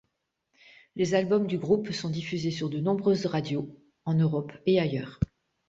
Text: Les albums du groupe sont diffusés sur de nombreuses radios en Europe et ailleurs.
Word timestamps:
Les 0.95 1.13
albums 1.13 1.45
du 1.45 1.59
groupe 1.59 1.91
sont 1.91 2.09
diffusés 2.09 2.49
sur 2.49 2.71
de 2.71 2.79
nombreuses 2.79 3.27
radios 3.27 3.79
en 4.05 4.15
Europe 4.15 4.51
et 4.65 4.79
ailleurs. 4.79 5.19